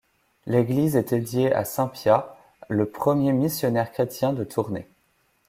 [0.47, 2.35] L'église est dédiée à Saint-Piat,
[2.69, 4.87] le premier missionnaire chrétien de Tournai.